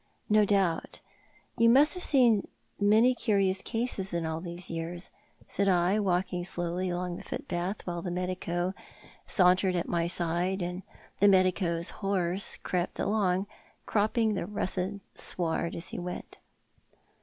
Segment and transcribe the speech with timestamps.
[0.37, 0.99] "No doubt.
[1.59, 2.47] You must have seerv
[2.79, 5.11] many curious cases in all these years,"
[5.47, 8.73] said I, walking slowly along the footpath, while the medico
[9.27, 10.81] sauntered at my side, and
[11.19, 13.45] the medico's horse crept along,
[13.85, 16.39] crojiping the russet sward as he went.